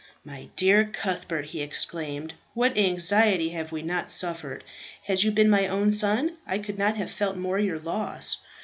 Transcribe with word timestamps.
"My 0.25 0.47
dear 0.55 0.83
Cuthbert!" 0.85 1.45
he 1.45 1.61
exclaimed. 1.61 2.33
"What 2.55 2.75
anxiety 2.75 3.49
have 3.49 3.71
we 3.71 3.83
not 3.83 4.09
suffered. 4.11 4.63
Had 5.03 5.21
you 5.21 5.29
been 5.29 5.47
my 5.47 5.67
own 5.67 5.91
son, 5.91 6.37
I 6.47 6.57
could 6.57 6.79
not 6.79 6.97
have 6.97 7.11
felt 7.11 7.37
more 7.37 7.59
your 7.59 7.77
loss. 7.77 8.37